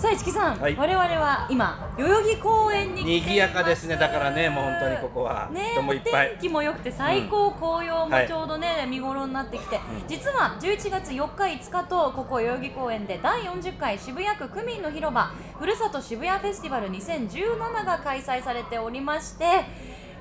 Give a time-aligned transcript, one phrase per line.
[0.00, 0.74] さあ市木さん、はい。
[0.76, 3.28] 我々は今代々木公園に来ています。
[3.28, 3.96] 賑やかですね。
[3.96, 6.30] だからねもう本当にここはね人もいっぱい。
[6.30, 8.26] 天気も良くて最高紅葉もはい。
[8.26, 9.78] ちょうどね、見頃になってきて、
[10.08, 19.44] 実は11月4日5日とここ代々木公園で第40回渋谷区区民の広場ふるさと渋谷フェスティバル2017が開催されておりまして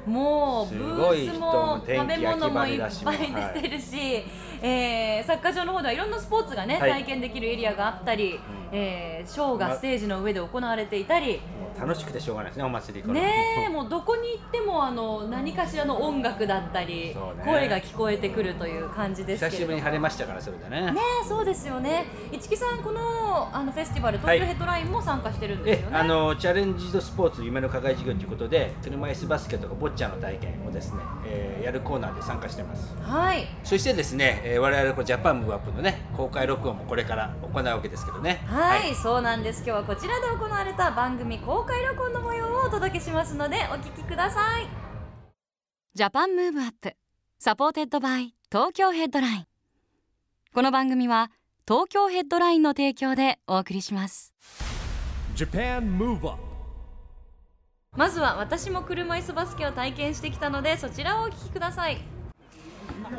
[0.05, 3.53] もうブースも食べ物もいっぱい。
[3.53, 4.25] 出てるし、
[4.62, 8.40] えーサッカー場の方ではいろんなスポーツがね、はい体験できるエリアがあったり、
[8.72, 11.42] えーショーがステージの上で行われていたり。
[11.80, 13.22] 楽しくてしょうがないですねお祭り行くの。
[13.22, 17.16] ねえもうどこに行ってもあの何かしらの音楽だったり、ね。
[17.45, 19.52] 声が聞こえてくるという感じですけれども。
[19.52, 20.91] 久しぶりに晴れましたからそれでね。
[20.91, 22.05] ねえそうですよね。
[22.31, 32.95] 市木さんこのあのフェスティバル東京ヘッドラインも参加してるんですよね、えあのチャレンジドスポーツ夢の課外事業ということで車椅子バスケとかボッチャの体験をですね、えーやるコーナーで参加してます。
[33.03, 33.45] はい。
[33.64, 38.41] そしてですね、えー我々こうジャパンムーブアップのね公開録音もこれから行うわけですけどね。
[38.47, 39.64] はい、そうなんです。
[39.66, 44.67] 今日はこちらで行われた番組公開録音の模様をお届けしますのでお聞きください。
[45.94, 46.94] Japan Move Up
[47.39, 49.45] supported by Tokyo Headline。
[50.53, 51.31] この番組は
[51.67, 54.34] 東京ヘッドラインの提供でお送りします。
[55.36, 56.50] Japan Move Up
[57.95, 61.98] まずは私も車椅子バスケを体験してきたのでそちらをお聞きください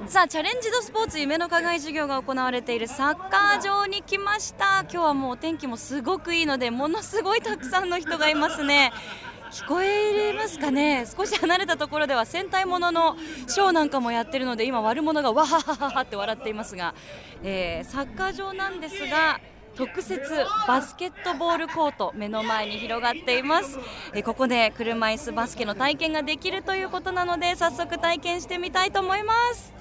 [0.06, 4.82] さあチャレンジドスポーツ夢の課外授業が行われているサッカー場に来ました。
[4.82, 8.92] 今日はもうお天気もすごくいいのでものすごいたくさんの人がいますね。
[9.50, 11.06] 聞こえますかね？
[11.06, 13.16] 少し離れたところでは戦隊ものの
[13.48, 16.94] ショーなんかもやってるので今悪者がわははははって笑っていますが、
[17.42, 19.40] えーサッカー場なんですが
[19.76, 20.20] 特設
[20.68, 23.78] バスケットボールコート目の前に広がっています。
[24.14, 29.72] えここで車椅子バスケの体験ができるということなので早速体験してみたいと思います。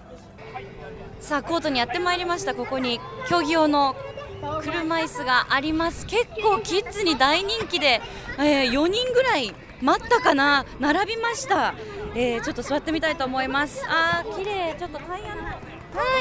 [1.19, 2.55] さあコートにやってまいりました。
[2.55, 3.95] ここに競技用の
[4.61, 6.05] 車椅子があります。
[6.05, 8.01] 結構キッズに大人気で、
[8.37, 10.65] えー4人ぐらい待ったかな？
[10.79, 11.73] 並びました、
[12.15, 13.83] えーちょっと座ってみたいと思います。
[13.87, 14.75] あー綺麗。
[14.79, 15.53] ちょっとタイヤのは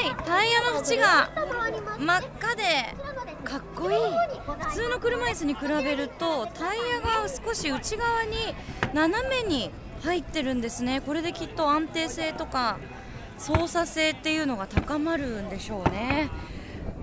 [0.01, 0.25] い。
[0.25, 1.31] タイヤの縁が
[1.97, 2.63] 真っ赤で。
[3.49, 3.97] かっこいい。
[4.67, 8.35] 普通の車椅子に比べるとタイヤが少し内側に
[8.93, 9.71] 斜めに
[10.03, 11.01] 入ってるんですね。
[11.01, 12.77] これできっと安定性とか
[13.39, 16.29] 操作性っていうのが高まるんでしょうね。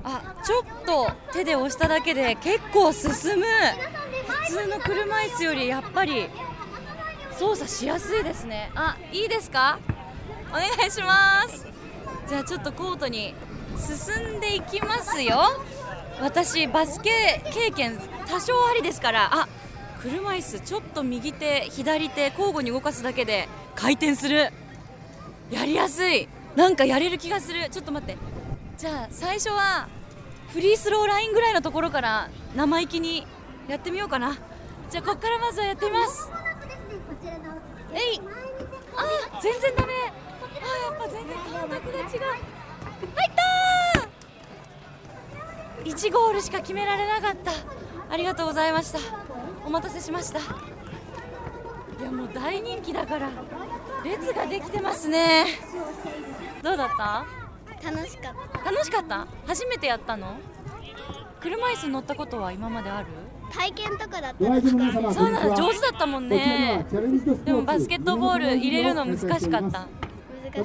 [0.05, 3.45] あちょっと手で押しただけで結構進む。
[4.47, 6.29] 普通の車椅子よりやっぱり
[7.37, 8.71] 操作しやすいですね。
[8.77, 9.81] あいいですか？
[10.51, 11.67] お願いします。
[12.29, 13.35] じゃあちょっとコートに
[13.77, 15.41] 進んでいきますよ。
[16.21, 19.49] 私バスケ経験多少ありですからあ
[20.01, 24.51] 車椅子ちょっと右手左手交互に動かすだけで回転する。
[25.51, 26.29] やりやすい。
[26.55, 27.69] なんかやれる気がする。
[27.71, 28.17] ちょっと待って。
[28.79, 29.89] じゃあ最初は
[30.53, 33.27] フリースローラインぐらいのところから生意気に
[33.69, 34.39] やってみようかな。
[34.91, 36.31] じゃあここからまずはやってみます。
[37.93, 38.21] えい。
[38.97, 39.93] あ全然ダメ。
[39.93, 42.07] あやっぱ全然感覚が違う。
[42.07, 43.56] 入ったー
[45.87, 47.53] 1ゴールしか決められなかった。
[48.13, 48.99] ありがとうございました。
[49.65, 50.41] お待たせしました。
[50.41, 50.43] い
[52.03, 53.31] やもう大人気だから
[54.05, 55.47] 列ができてますね。
[56.63, 57.25] どうだった？
[57.89, 58.71] 楽しかった。
[58.71, 59.27] 楽しかった？
[59.47, 60.37] 初めてやったの？
[61.41, 63.07] 車椅子乗ったことは今まである？
[63.53, 66.85] 体験とかだったごら使える来場の皆様そうなの上手だったもんね。
[67.45, 69.87] でもバスケットボール入れるの難しかった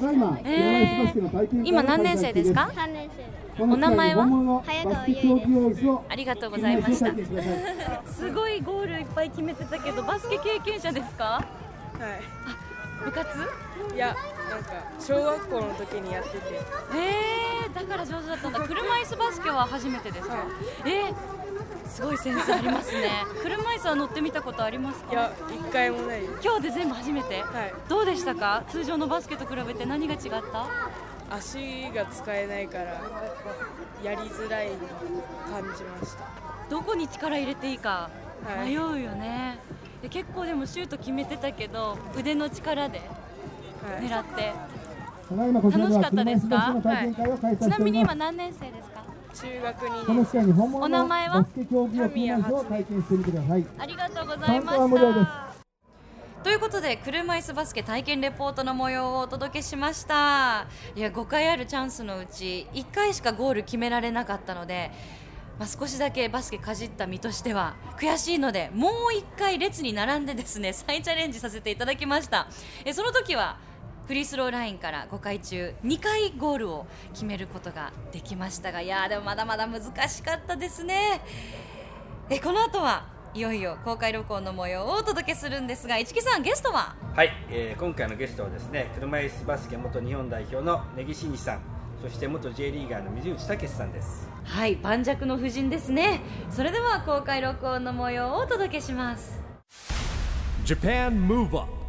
[0.00, 2.70] だいま、車椅子バスケの体験会を今何年生ですか？
[2.74, 3.10] た3年
[3.56, 4.26] 生お名前は？
[4.64, 7.12] 早川バスケ競技用椅子をありがとうございました。
[8.10, 11.24] すごいゴールいっぱい決めてたけどバスケ経験者ですか？
[11.24, 11.44] は
[13.04, 13.28] 部活？
[13.92, 13.96] い。
[13.96, 14.14] いや、
[14.48, 16.38] なんか小学校の時にやってて、
[16.94, 18.60] えー、だから上手だったんだ。
[18.60, 20.36] 車椅子バスケは初めてですか、
[20.86, 21.14] えー、
[21.86, 23.10] すごいセンスありますね。
[23.42, 25.12] 車椅子は乗ってみたことありますか？
[25.12, 26.24] いや、一回もない。
[26.42, 27.74] 今日で全部初めて、はい。
[27.88, 28.64] どうでしたか？
[28.68, 30.66] 通常のバスケと比べて何が違った？
[31.30, 33.00] 足が使えないから
[34.02, 34.78] やりづらいのを
[35.50, 36.24] 感じました。
[36.70, 38.10] どこに力入れていいか？
[38.44, 38.70] はい。
[38.70, 39.58] 迷うよね、
[40.02, 43.04] で結構でもシュート決めてたけど腕の力では
[44.00, 44.08] い。
[44.08, 44.52] 狙って、
[45.28, 46.56] ただい楽しかったですか？
[46.58, 47.76] 車椅子バスケの体験会を開催しております。
[47.76, 48.81] ちなみに今何年生ですか？
[49.32, 50.38] 中学2この年
[50.74, 51.34] お名の前は？
[51.42, 55.52] バスケ競技を車椅子を体験してみてくださいありがとうございました。
[56.44, 60.66] ということで車椅子バスケ体験レポートの模様をお届けしました。
[60.96, 64.90] いや5回あるチャンスのうち1回しかゴール決められなかったので、
[65.58, 72.48] まあ、少しだけバスケかじった身としては悔しいのでもう1回列に並んでですね再チャレンジさせていただきました。
[72.84, 73.56] えその時は
[74.06, 81.20] フリースローラインから5回中2回ゴールを決めることができましたがいやーでもまだまだ難しかったですね。
[82.28, 86.94] えこの後はいよいよ公開録音の模様をお届けするんですが市木さんゲストは？
[87.14, 91.60] はい、えー今回のゲストはですね車椅子バスケ元日本代表の根岸真二さん
[92.02, 94.28] そして元 J リーガーの水内武さんです。
[94.44, 96.20] はい盤石の夫人ですね。
[96.50, 99.40] それでは公開録音の模様をお届けします。
[100.64, 101.81] Japan Move Up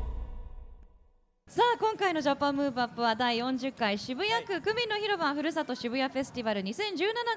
[1.54, 6.74] さあ今回のジャパンムーブアップは第40回渋谷区区民の広場ふるさと渋谷フェスティバル2017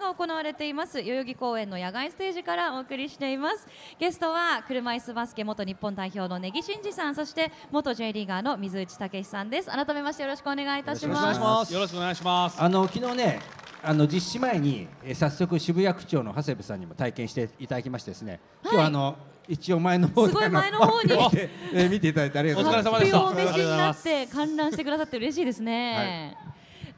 [0.00, 1.02] が行われています。
[1.02, 3.68] 代々木公園の野外ステージからお送りしています。
[3.98, 9.68] ゲストは車椅子バスケ元日本代表の根木真二さんそして元 J リーガーの水内武さんです。
[9.68, 11.38] 改めましてよろしくお願いいたします。
[11.38, 11.74] ます。
[11.74, 12.56] よろしくお願いします。
[12.58, 13.40] あの昨日ね
[13.82, 21.12] あの実施前に、えー早速渋谷区長の長谷部さんにも体験していただきましてですね、今日はあの一応前の方ですごい前の方に。
[21.72, 22.94] えー見ていただいてありがとうございます。
[22.94, 26.36] お疲れ様でした発表お召しになって観覧してくださって嬉しいですね。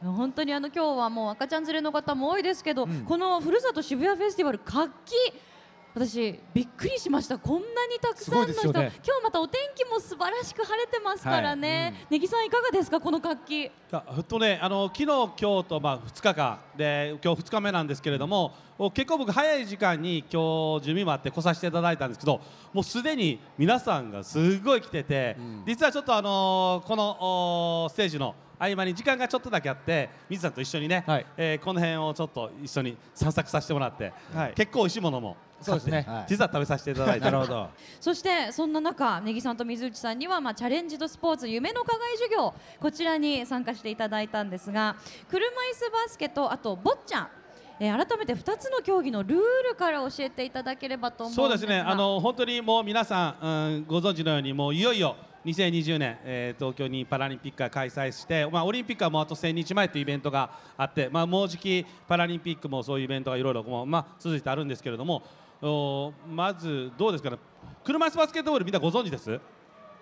[0.02, 5.12] 本当にあの今日はもう赤ちゃん連れの方も多いですけど、このふるさと渋谷フェスティバル活気
[5.94, 7.38] 私びっくりしました。
[7.38, 8.92] こんなにたくさんの人、ね。
[9.04, 13.68] 今日またお天気も素晴らしく晴れてますからね、ネギさんいかがですかこの活気。
[13.68, 22.40] ふっとね、あの昨日、今日とまあ2日間で今日2日目なんですけれどもお結構僕早い時間に今日準備もあって来させていただいたんですけど
[22.72, 25.36] もうすでに皆さんがすごい来てて、
[25.66, 31.26] 実はちょっとあのーこのステージの合間に時間がちょっとだけあって水さんと一緒にね、はい。
[31.36, 34.52] えーこの辺をちょっと一緒に散策させてもらって、はい。
[34.54, 36.04] 結構美味しいものもそうですね。
[36.08, 36.24] はい。
[36.28, 37.24] 実は食べさせていただいて。
[37.26, 37.70] なるほど。
[38.00, 44.96] そしてそんな中ネギさんと水内さんには、まあ、チャレンジドスポーツ夢の課外授業こちらに参加していただいたんですが
[45.28, 47.26] 車椅子バスケとあとボッチャ。
[47.80, 49.38] えー改めて2つの競技のルー
[49.70, 51.48] ルから教えていただければと思うんですが。
[51.48, 55.14] そうですね、あの本当にもう皆さん、うん、ご存知のように、もういよいよ
[55.44, 65.22] 2020年、えー東京にパラリンピックが開催して、まあ、オリンピックはもうあと1000日前というイベントがあって、まあ、もうじきパラリンピックもそういうイベントがいろいろまあ、続いてあるんですけれども、
[65.62, 67.38] おまずどうですかね、
[67.84, 69.40] 車椅子バスケットボール、みんなご存知です？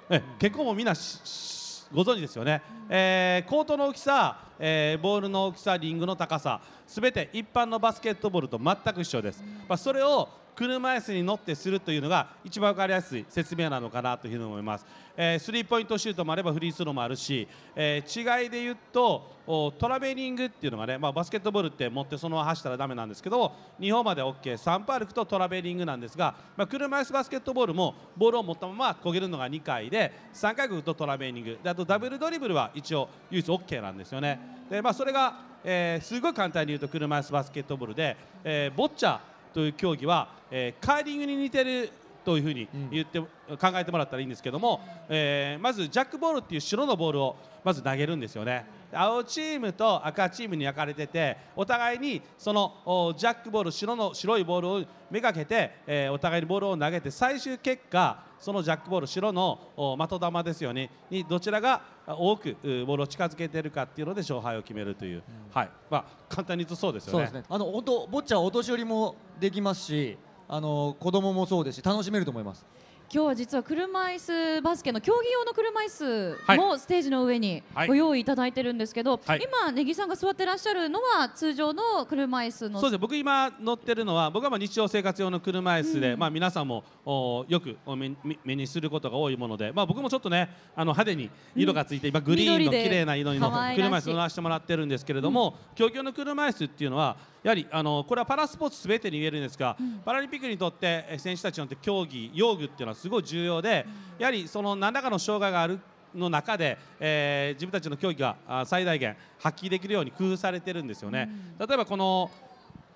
[0.09, 9.43] え結構もみんなご存知ですよね、えーコートの大きさ、えーボールの大きさ、リングの高さ、すべて一般のバスケットボールと全く一緒です。
[9.69, 14.87] まあ、それを車椅子に乗ってするというのが一番分かりやすい説明なのかなというふうに思います、
[15.17, 31.59] えースリーポイントシュートもあればフリースローもあるし、えー違いで言うとトラベリングっていうのがね、まあ、バスケットボールって持ってそのまま走ったらダメなんですけど2歩まで OK3 歩歩くとトラベリングなんですが、まあ、車椅子バスケットボールもボールを持ったまま漕げるのが2回で3回漕ぐとトラベリング。
[31.63, 34.41] であとダブルドリブルは一応唯一 OK なんですよね。
[34.69, 39.19] で、まあ、それが、えーすごい簡単に言うと車椅子バスケットボールで、えーボッチャ
[39.57, 41.91] という競技は、えーカーリングに似てる
[42.27, 43.29] というふうに言って、考
[43.75, 48.67] えてもらったらいいんですけども、えーまずジャックボールっていう白のボールをまず投げるんですよね。
[48.93, 60.91] 青チームと赤チームに分かれててお互いにそのおジャックボール白の白いボールをめがけて、えーお互いにボールを投げて最終結果そのジャックボール白のお的球ですよね。
[61.09, 65.71] にどちらが多くうボールを近づけているかっていうので勝敗を決めるという、はい。
[65.89, 67.27] まあ、簡単に言うとそうですよね。
[67.27, 67.45] そうですね。
[67.49, 70.19] あのボッチャはお年寄りもできますし、
[70.49, 72.65] あの子供もそうですし楽しめると思います。
[73.09, 77.89] 今日は実は車椅子バスケの競技用の車椅子もステージの上にはい。
[77.89, 79.41] ご用意いただいてるんですけど、はい。
[79.41, 82.99] 今根木さんが座ってらっしゃるのは通常の車椅子のそうです。
[82.99, 103.87] ね僕今乗ってるのは僕はまあ日常生活用の車椅子で、まあ皆さんもおよくお目にすることが多いもので、まあ僕もちょっとねあの派手に色がついて、今グリーンの綺麗な色の車椅子乗らせてもらってるんですけれども、競技用の車椅子っていうのはやはりあのこれはパラスポーツすべてに言えるんですが、パラリンピックにとってえ選手たちにとって競技用具っていうのはすごい重要で、
[104.19, 105.79] やはりその何らかの障害がある
[106.13, 111.31] の中で、えー自分たちの競技があ最大限発揮できるように工夫されてるんですよね。
[111.57, 112.33] 例えばこの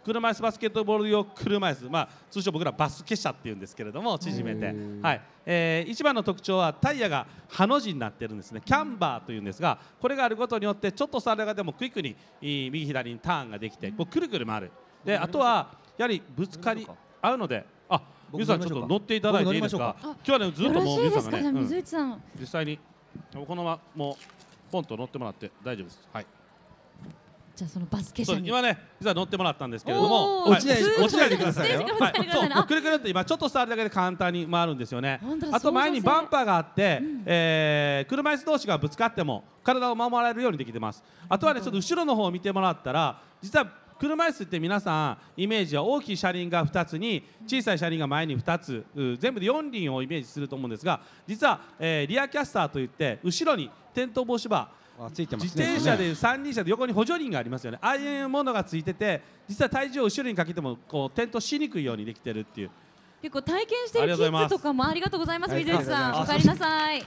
[0.04, 5.21] 車椅子バスケットボール用車椅子、まあ、通称僕らバスケ車っていうんですけれども縮めて、はい。
[5.47, 8.62] えー一番の特徴はタイヤがハの字になってるんですね。
[8.64, 14.71] キャンバーというんですがこれがあることによってちょっと差がでもクイックに右左にターンができてこうくるくる回る。
[15.04, 16.87] であとはやはりぶつかり
[17.21, 22.11] 合うのであ僕ゆうさんちょっと乗っていただいていいですか今日はねずっともうしいですか、ゆうさん。
[22.11, 22.78] がね、うん、実際に
[23.33, 24.14] このままもう
[24.71, 26.09] ポンと乗ってもらって大丈夫です。
[26.12, 26.26] はい
[27.61, 28.38] じゃあそのバスケ車に。
[28.38, 30.61] そう今ね実は乗ってもらったんですけれども、おーはい。
[30.61, 31.81] 落ちない落ちないでくださいよ。
[31.81, 35.21] ステージから落ちないでくださいねそうくるくるって今ちょっと触るだけで簡単に回るんですよね。
[35.23, 35.50] 本当。
[35.50, 41.05] だあと前にバンパーがあって、えー車椅子同士がぶつかっても体を守られるようにできてます。
[41.29, 43.67] あとはねちょっと後ろの方を見てもらったら実は
[43.99, 55.64] 車椅子って皆さんイメージは大きい車輪が2つに小さい車輪が前に2つう全部で4輪をイメージすると思うんですが実は、えーリアキャスターといって後ろに転倒防止バーあついてますね。
[55.64, 57.78] 自転車で三輪車で横に補助輪がありますよね。
[57.80, 62.71] ああいうものがついてて実は体重を後ろにかけてもこう転倒しにくいようにできてるっていう。
[63.23, 65.52] 結構体験しているキありがとうございますッズとかもありがとうございます。
[65.52, 67.04] はい水内さんおありなさい。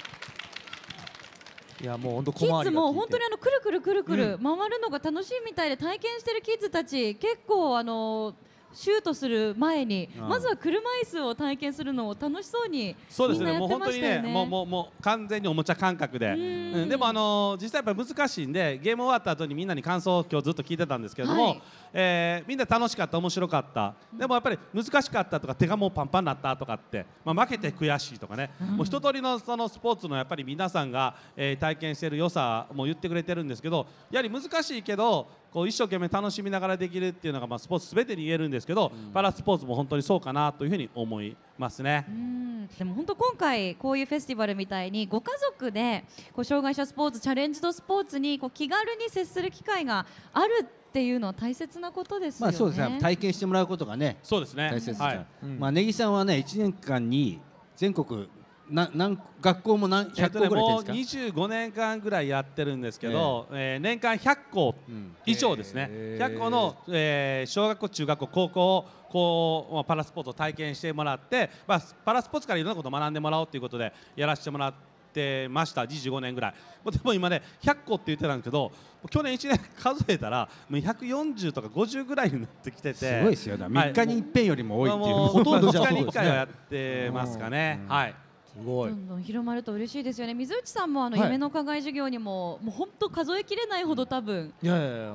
[1.81, 8.33] いやもう本当キッズも本当にああのくるくるくるくる回るのが楽しいみたいで体験してるキッズたち結構あの
[8.73, 13.69] シュートする前にああまずは車椅子を体験するのを楽しそうにそうですみんなやってね。
[13.69, 16.73] もう本当にねねもうもうもう完全におもちゃ感覚で、ん。
[16.81, 16.89] うん。
[16.89, 21.61] でもあのー実際やっぱり難しいんでゲーム終わった後にみんなに感想を今日ずっと聞いてたんですけれども、はい。
[21.93, 23.93] えーみんな楽しかった面白かった。
[24.13, 42.05] でもやっぱり難しかったとか手がもうパンパンになったとかって、まあ、負けて悔しいとかね、もう一通りのそのスポーツのやっぱり皆さんが、えー体験している良さも言ってくれてるんですけどやはり難しいけどこう一生懸命楽しみながらできるっていうのが、まあ、スポーツすべてに言えるんですけど、パラスポーツも本当にそうかなというふうに思いますね。
[42.09, 42.67] うん。
[42.67, 52.51] でも本当今回こういうフェスティバルみたいにご家族でこう障害者スポーツチャレンジドスポーツにこう気軽に接する機会があるっていうのは大切なことですよね。
[52.51, 52.97] まあそうですね。
[52.99, 54.17] 体験してもらうことがね。
[54.23, 54.69] そうですね。
[54.71, 55.25] 大切はい。
[55.43, 57.39] うんまあ根木さんはね1年間に
[57.75, 58.27] 全国
[58.73, 65.15] な何学校も何100えっとね、もう校ぐらいやってるんですか、25年間ぐらいやってるんですけど、えー年間100校うん。
[65.27, 74.73] 以上ですね、へー100校の、えー小学校、中学校、高校をこう、まあ、パラスポーツを体験してもらって、まあ、パラスポーツからいろんなことを学んでもらおうということでやらせてもらっ
[75.13, 76.53] てました、25年ぐらい。
[76.83, 78.71] もうでも今ね、100校って言ってたんですけど、
[79.11, 83.65] 去年1年数えたら、もう140とか50ぐらいになってきてて、すごいですよね。
[83.65, 83.93] はい。
[83.93, 87.79] 3日に一遍よりも多いっていう、まあもうほとんどじゃあ2日に1そうですね回はやってますかね。
[87.83, 88.15] うんはい
[88.55, 88.89] すごい。
[88.89, 90.33] どんどん広まると嬉しいですよね。
[90.33, 91.25] 水内さんもあのはい。
[91.27, 94.53] 夢の課外授業にももう本当数えきれないほど多分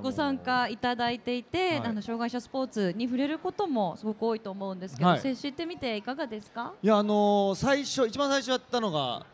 [0.03, 1.79] ご参加いただいていて、はい。
[1.87, 5.21] あの障害者スポーツに触れることもすごく多いと思うんですけど、はい。
[5.21, 9.25] 接してみていかがですか、いやあのー最初一番最初やったのが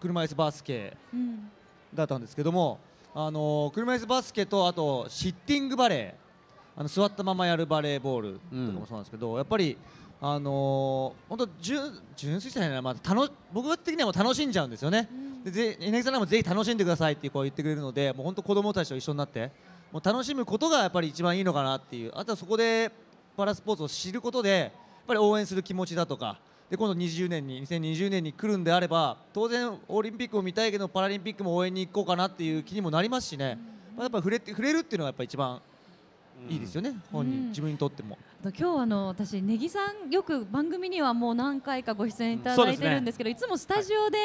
[0.00, 1.50] 車椅子バスケうん、
[1.92, 2.78] だったんですけども、
[3.14, 6.20] あのー車椅子バスケとあとシッティングバレー。
[6.76, 9.76] あの座ったままやるバレーボールとかもそうなんですけど、やっぱり
[10.22, 15.08] あのー本当純純粋じゃないな、まあ、楽僕的にはもう楽しんじゃうんですよね。
[15.44, 19.50] でぜ柳さんらもぜひ楽しんでくださいってこう言ってくれるのでもう本当子供たちと一緒になって
[19.90, 22.12] もう楽しむことがやっぱり一番いいのかなっていう。
[22.14, 22.90] あとはそこで
[23.36, 24.70] パラスポーツを知ることでやっ
[25.06, 33.58] ぱり応援する気持ちだとかで今度20年に2020年に来るんであれば当然オリンピックも見たいけどパラリンピックも応援に行こうかなっていう気にもなりますしね、
[33.96, 35.60] まあ、やっぱ触れて触れるっていうのがやっぱ一番
[36.48, 38.18] いいですよね、本人、うん自分にとっても。
[38.40, 44.16] あと今日あの私ネギさんよく番組にはもう何回かご出演いただいてるんですけどいつもスタジオで、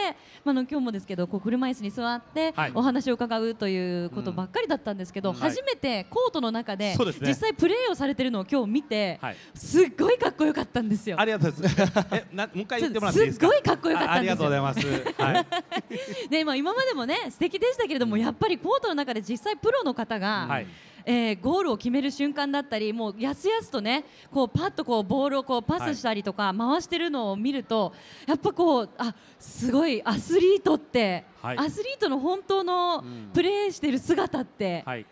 [0.45, 11.25] まあ、あの今日もですけどこう車椅子に座ってはいお話を伺うということばっかりだったんですけど、うん初めてコートの中で実際プレーをされてるのを今日見て、はいすっごいかっこよかったんですよあ。
[11.25, 12.07] りがとうございます。
[12.15, 13.47] え、な、もう一回言ってもらっていいですか？
[13.47, 15.21] すっごいかっこよかったんですよあありがとうございます。
[15.21, 15.45] はい。
[16.31, 20.67] でまあ、今までもね素敵でしたけれどもやっぱりコートの中で実際プロの方が、はい
[21.05, 27.93] えーゴールを決める瞬間だったりもうやすやすとねこうパッとこうボールをこうパスしたりとか回してるのを見ると
[28.27, 31.57] やっぱこうあすごいアスリートって、はい。
[31.57, 35.05] アスリートの本当のプレーしてる姿って、はい。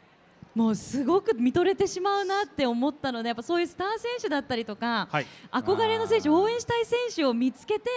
[0.55, 5.25] もうすごく見とれてしまうなって思ったのでやっぱそういうスター選手だったりとか、はい。
[5.51, 7.89] 憧れの選手応援したい選手を見つけて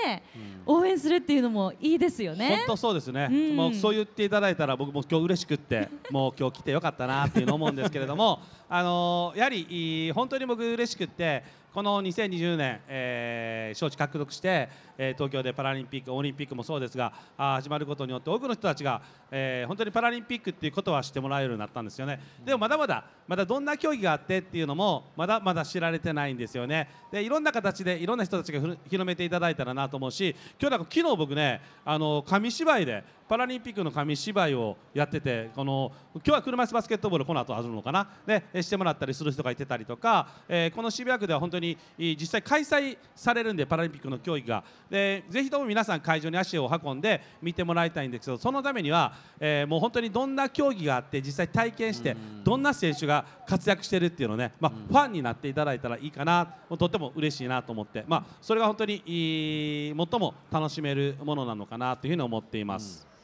[0.64, 2.48] 応援するっていうのもいいですよね。
[2.48, 3.56] 本当そうですね、うん。
[3.56, 22.18] もうそう言っていただいたら僕も今日嬉しくってもう今日来てよかったなっていうのを思うんですけれどもあのやはり本当に僕嬉しくってこの2020年、えー招致獲得して、えー東京でパラリンピックオリンピックもそうですがあ始まることによって多くの人たちが、えー本当にパラリンピックっていうことは知ってもらえるようになったんですよね。
[22.44, 26.88] でもまだまだまだどんな競技があってっていうのもまだまだ知られてないんですよね。
[27.12, 38.08] でいろんな形でいろんな人たちが広めていただいたらなと思うし今日なんか昨日僕ねあの紙芝居でパラリンピックの紙芝居をやっててこの今日は車椅子バスケットボールこの後あるのかな。
[38.26, 44.64] でしてもらったりする人がいてたりとか、えーこの渋谷区では本当にい実際開催されるんでパラリンピックの競技が。
[44.90, 56.46] でぜひとも皆さん会場に足を運んで見てもらいたいんですけどそのためには、えーもう本当にどんな競技があって実際体験してどんな選手が活躍してるっていうのをね、まあ、ファンになっていただいたらいいかな
[56.78, 63.15] とっても嬉しいなと思って、まあ、それが本当に最も楽しめるものなのかなというふうに思っています。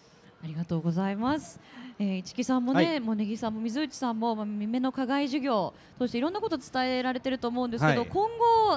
[0.42, 1.60] ありがとうございます。
[1.98, 8.28] えー、市木さんもね、はいもう根木さんも水内さんも、まあ、夢の課外授業としていろんなこと伝えられてると思うんですけど、はい今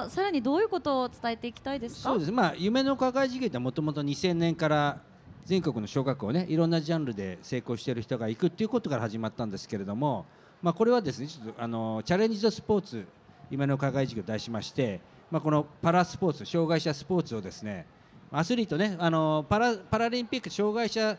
[0.02, 2.10] 後さらにどういうことを伝えていきたいですか？
[2.10, 5.00] そうですまあ夢の課外授業ってもともと2000年から
[5.44, 10.26] 全国の小学校ねいろんなジャンルで成功している人が行くっていうことから始まったんですけれども、
[10.62, 13.06] まあ、これはですねちょっとあのチャレンジドスポーツ
[13.50, 17.86] 夢の課外授業を題しまして、まあ、このパラスポーツ障害者スポーツをですね
[18.30, 21.18] アスリートねあのパラパラリンピック障害者えー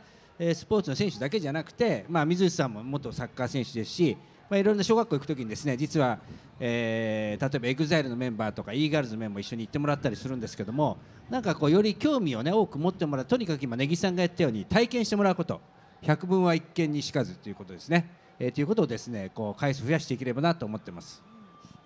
[0.53, 4.17] スポーツの選手だけじゃなくて、まあ、水内さんも元サッカー選手ですし、
[4.49, 6.19] まあ、いろんな小学校行くときにですね実は、
[6.59, 10.97] えー例えば EXILE のメンバーとか e ガールズのメンバーも一緒に行ってもらったりするんですけども
[11.29, 15.59] なんかこうより興味を、ね、多く持ってもらうとにかく今根木さんがやったように体験してもらうこと
[16.01, 18.09] 百聞は一見にしかずということですね。
[18.39, 21.23] えーということをですねこう回数増やしていければなと思ってます。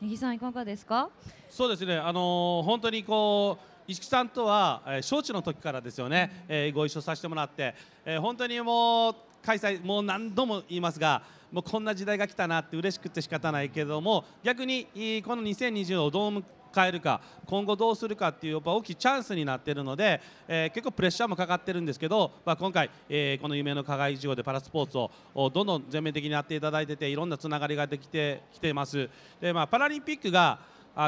[0.01, 1.09] 根木さんいかがですか？
[1.49, 7.73] そうですね、あのー本当にこう石木さんとは、えー、招致の時からですよね、えーご一緒させてもらって、
[8.05, 14.85] えー本当にもう開催もう何度も言いますがもうこんな時代が来たなって嬉しくて仕方ないけども逆に
[15.25, 16.31] この2020をどう
[16.71, 29.09] 迎えるか今後どうするかっていうやっぱ大きいチャンスになっているので、えー結構プレッシャーもかかってるんですけど、まあ、今回、えーこの夢の課外授業でパラスポーツをどんどん全面的にやっていただいてていろんなつながりができてきています。
[29.41, 30.59] で、まあ、パラリンピックが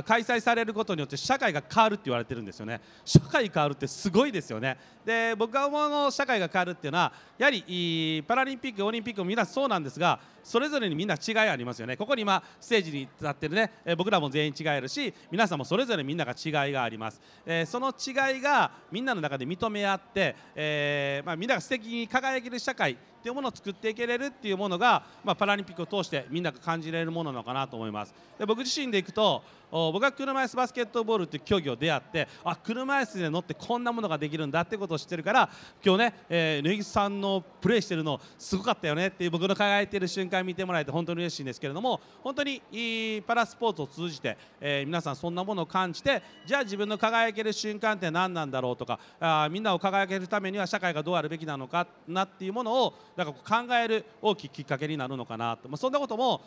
[0.06, 2.80] 開催されることによって社会が変わるって言われてるんですよね。
[3.04, 4.78] 社会変わるってすごいですよね。
[5.06, 11.98] で僕が思うの社会が変わるっていうのはやはりパラリンピックオリンピックもみんなそうなんですがそれぞれにみんな違いありますよね。
[11.98, 28.14] ここに今ステージに立ってるねえ僕らも全員違えるし皆さんもそれぞれみんなが違いがあります、えーその違いがみんなの中で認め合って、えーまあ、みんなが素敵に輝ける社会っていうものを作っていけれるっていうものが、まあ、パラリンピックを通してみんなが感じられるものなのかなと思います。
[28.38, 35.50] で僕自身でいくと僕は車椅子バスケットボールっていう競技を出会ってあ車椅子で乗ってこんなものができるんだってことを知ってるから
[35.84, 56.42] 今日ね、えー、根岸さんのプレーしてるのすごかったよねっていう僕の輝いてる瞬間見てもらえて本当に嬉しいんですけれども本当にいいパラスポーツを通じて、えー皆さんそんなものを感じてじゃあ自分の輝ける瞬間って何なんだろうとかあみんなを輝けるためには社会がどうあるべきなのかなっていうものをなんか考える大きいきっかけになるのかなと、まあ、そんなことも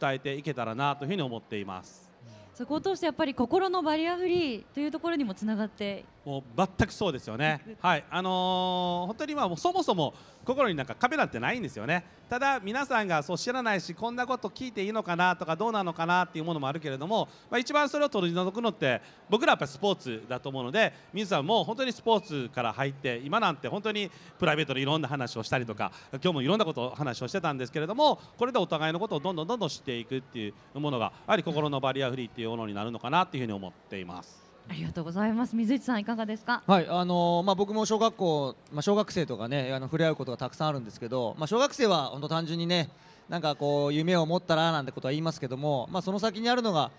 [0.00, 2.08] 伝えていけたらなというふうに思っています。
[2.54, 7.62] そこを通してやっぱり心のバリアフリーというところにもつながってもう全くそうですよね。
[7.80, 10.12] はい、あのー本当にまあもうそもそも
[10.44, 12.04] 心になんか壁なんてないんですよね。
[12.28, 34.47] ただ皆さんがそう知らないしこんなこと聞いていいのかなとかどうなのかなっていうものもあるけれども、まあ一番それを取り除くのって僕らはやっぱりスポーツだと思うので、水さんも本当にスポーツから入って今なんて本当にプライベートでいろんな話をしたりとか、今日もいろんなことを話をしてたんですけれども、これでお互いのことをどんどんどんどん知っていくっていうものがやはり心のバリアフリーっていうものになるのかなっていうふうに思っています。
[34.70, 35.56] ありがとうございます。
[35.56, 36.62] 水内さんいかがですか？
[36.66, 42.90] はいあのーまあ、僕も小学校、まあ、小学生とかねあの触れ合うことがたくさんあるんですけど、まあ、小学生は本当単純にね
[43.28, 46.90] なんかこう夢を持ったらなんてことは言いますけども、まあ、その先にあるのが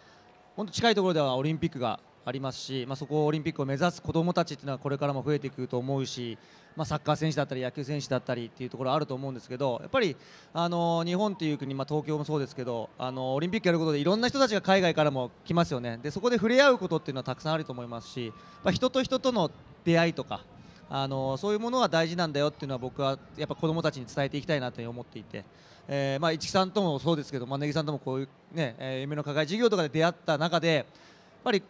[0.56, 6.38] 本当近いところではオリンピックがありますし、まあ、そこをオリンピックを目指す子どもたちっていうのはこれからも増えていくと思うし、
[6.76, 10.16] まあ、サッカー選手だったり野球選手だったりっていうところあると思うんですけどやっぱり、
[10.54, 16.00] あの日本っていう国、まあ、東京もそうですけど、あのオリンピックやることでいろんな人たちが海外からも来ますよね。
[16.02, 19.52] でそこで触れ合うことっていうのはたくさんあると思いますし、まあ、人と人との
[19.86, 20.44] 出会いとか
[20.90, 25.46] あのそういうものが大事なんだよっていうのは僕はやっぱ子どもたちに伝えていきたいなと思っていて、
[25.88, 30.86] えーまあ、市木さんともそうですけど、まあ、根木さんともこういう、ねえー夢の課外授業とかで出会った中でやっ
[31.44, 31.64] ぱり、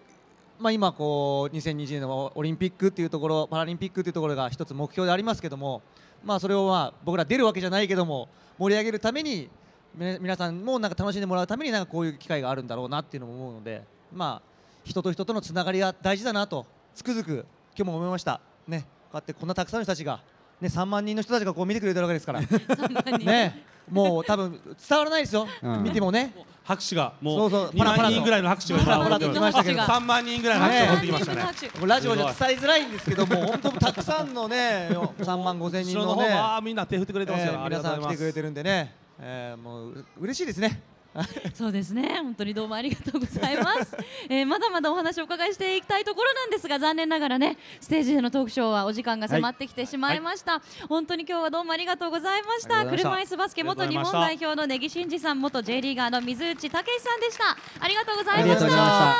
[0.60, 5.82] まあ、今こう2020年のオリンピックというところパラリンピックというところが一つ目標でありますけども、
[6.22, 9.50] まあ、それをまあ僕ら出るわけじゃないけども盛り上げるために
[9.95, 14.50] 皆さんもなんか楽しんでもらうためになんかこういう機会があるんだろうなっていうのも思うので、まあ、
[14.84, 18.41] 人と人とのつながりが大事だなとつくづく今日も思いました。
[18.67, 20.19] ね、こうやってこんなたくさんの人たちが、
[20.62, 22.41] ね、3万人の人たちがこう見てくれてるわけですから、
[23.19, 25.84] ね、もう多分伝わらないですよ、うん。
[25.84, 26.34] 見てもね。
[26.63, 27.69] 拍手がもそううそう。
[27.69, 29.80] 2万人ぐらいの拍手がパラパラと来ましたけど。
[29.80, 31.72] 3万人ぐらいの拍手が起きてきましたね。
[31.80, 37.54] もうラジオじゃ伝えづらいんですけども、本当たくさんのね、3万5千人後ろのね、みんな手振ってくれてますよ。
[37.54, 38.02] えーありが皆とうございます。
[38.02, 40.82] さん来てくれてるんでね、えーもうう嬉しいですね。
[41.54, 42.19] そうですね。
[42.22, 43.98] 本当にどうもありがとうございます、
[44.30, 52.86] えーまだまだお話をお伺いしていきたいところなんですが残念ながらねステージでのトークショーはお時間が迫ってきてしまいました、本当に今日はどうもありがとうございました。
[52.86, 57.58] 車椅子バスケ元日本代表の根木真嗣さん元 J リーガーの水内武さんでした。
[57.80, 59.15] ありがとうございました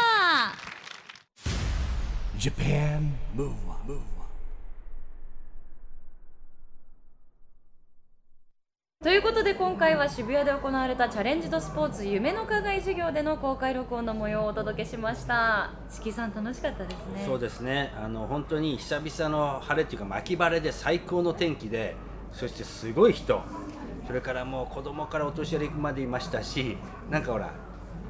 [2.38, 3.99] Japan Move Up
[9.01, 15.71] ということで今回は渋谷で行われたチャレンジドスポーツ夢の課外授業での公開録音の模様をお届けしました。
[15.89, 17.23] 四季さん楽しかったですね。
[17.25, 17.93] そうですね。
[17.97, 21.95] あの本当に久々の晴れっていうか秋晴れで最高の天気で
[22.33, 23.41] そしてすごい人。
[24.05, 26.75] それからもう子供からお年寄りまでいましたし
[27.09, 27.53] なんかほら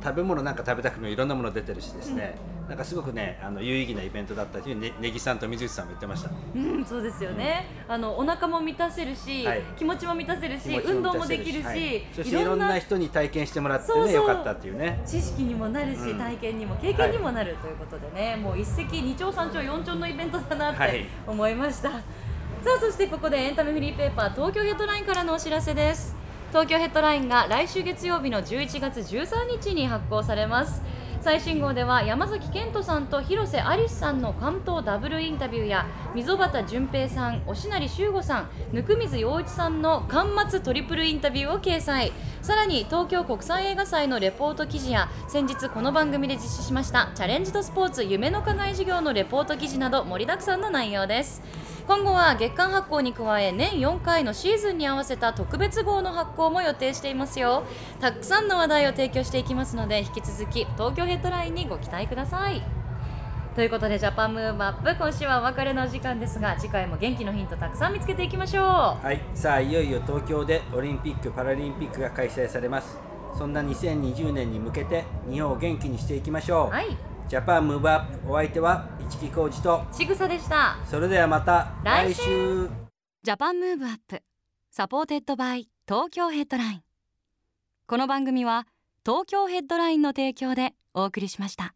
[0.03, 2.35] 食べ物なんか食べたくもいろんなもの出てるしですね、
[2.67, 6.29] なんかすごくねあの有意義なイベントだったというねねぎさんと水内さんも言ってました。
[6.55, 7.67] うん、そうですよね。
[7.87, 9.61] あのお腹も満たせるし、はい。
[9.77, 12.03] 気持ちも満たせるし、運動もできるし、はい。
[12.15, 15.01] そしていろんな人に体験してもらってねよかったっていうね。
[15.05, 16.17] 知識にもなるし、うん。
[16.17, 21.05] 体験にも経験にもなるということでね、もう一石二鳥三鳥四鳥のイベントだなってはい。
[21.27, 26.15] 思いました、さあそしてここでエンタメフリーペーパー東京ヘッドラインからのお知らせです
[26.49, 30.81] 東京ヘッドラインが来週月曜日の11月13日に発行されます。
[31.21, 35.85] 最新号では山崎賢人さんと広瀬アリスさんの関東ダブルインタビューや
[36.15, 42.13] 溝端淳平さん、押成修吾さん、温水洋一さんの巻末トリプルインタビューを掲載。
[42.41, 51.43] さらに東京国際映画祭のレポート記事や先日この番組で実施しましたチャレンジとスポーツ夢の課外授業のレポート記事など盛りだくさんの内容です。
[51.89, 57.63] 今後は月間発行に加え年4回のシーズンに合わせた特別号の発行も予定していますよ。
[57.99, 62.61] たくさんの話題を提供していきますので引き続き東京ヘッドラインにご期待ください。
[63.55, 68.65] ということで Japan Move Up 今週はお別れのお時間ですが次回も元気のヒントたくさん見つけていきましょう。
[69.03, 72.99] はいさあいよいよ東京でオリンピック・パラリンピックが開催されます。
[73.35, 79.85] そんな2020年に向けて日本を元気にしていきましょう、はいジャパンムーブアップお相手は市木浩二と。
[79.91, 80.79] ちぐさでした。
[80.83, 82.21] それではまた来週。
[82.21, 82.69] 来週。
[83.21, 84.23] Japan Move Up
[84.71, 86.81] supported by Tokyo Headline。
[87.85, 88.65] この番組は
[89.05, 91.75] 東京ヘッドラインの提供でお送りしました。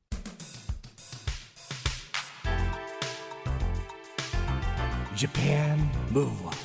[5.16, 5.78] Japan
[6.12, 6.62] Move Up